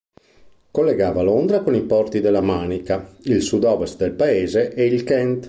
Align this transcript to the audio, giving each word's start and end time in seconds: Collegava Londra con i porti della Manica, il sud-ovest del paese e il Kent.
Collegava 0.71 1.21
Londra 1.21 1.59
con 1.61 1.75
i 1.75 1.83
porti 1.83 2.21
della 2.21 2.41
Manica, 2.41 3.15
il 3.25 3.43
sud-ovest 3.43 3.97
del 3.99 4.13
paese 4.13 4.73
e 4.73 4.85
il 4.87 5.03
Kent. 5.03 5.39